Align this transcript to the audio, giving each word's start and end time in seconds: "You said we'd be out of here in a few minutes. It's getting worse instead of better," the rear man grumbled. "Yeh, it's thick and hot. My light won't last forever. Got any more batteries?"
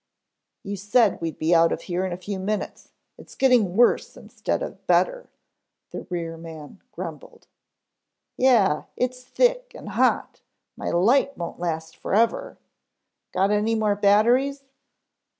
"You 0.63 0.77
said 0.77 1.21
we'd 1.21 1.37
be 1.37 1.53
out 1.53 1.71
of 1.71 1.83
here 1.83 2.03
in 2.07 2.11
a 2.11 2.17
few 2.17 2.39
minutes. 2.39 2.91
It's 3.19 3.35
getting 3.35 3.75
worse 3.77 4.17
instead 4.17 4.63
of 4.63 4.87
better," 4.87 5.29
the 5.91 6.07
rear 6.09 6.37
man 6.37 6.81
grumbled. 6.91 7.45
"Yeh, 8.35 8.81
it's 8.97 9.23
thick 9.23 9.75
and 9.75 9.89
hot. 9.89 10.41
My 10.75 10.89
light 10.89 11.37
won't 11.37 11.59
last 11.59 11.95
forever. 11.95 12.57
Got 13.31 13.51
any 13.51 13.75
more 13.75 13.95
batteries?" 13.95 14.63